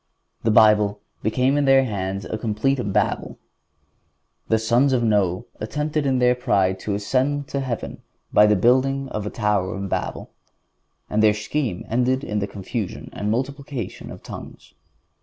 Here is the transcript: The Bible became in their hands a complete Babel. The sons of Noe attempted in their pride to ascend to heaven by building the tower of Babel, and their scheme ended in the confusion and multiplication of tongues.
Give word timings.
The 0.41 0.49
Bible 0.49 0.99
became 1.21 1.57
in 1.57 1.65
their 1.65 1.83
hands 1.85 2.25
a 2.25 2.35
complete 2.35 2.79
Babel. 2.91 3.37
The 4.47 4.57
sons 4.57 4.93
of 4.93 5.03
Noe 5.03 5.45
attempted 5.59 6.07
in 6.07 6.17
their 6.17 6.33
pride 6.33 6.79
to 6.79 6.95
ascend 6.95 7.47
to 7.49 7.59
heaven 7.59 8.01
by 8.33 8.47
building 8.47 9.11
the 9.13 9.29
tower 9.29 9.75
of 9.75 9.89
Babel, 9.89 10.31
and 11.07 11.21
their 11.21 11.35
scheme 11.35 11.85
ended 11.87 12.23
in 12.23 12.39
the 12.39 12.47
confusion 12.47 13.11
and 13.13 13.29
multiplication 13.29 14.09
of 14.09 14.23
tongues. 14.23 14.73